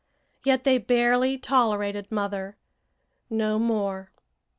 [0.43, 2.57] Yet they barely tolerated mother
[3.29, 4.11] no more.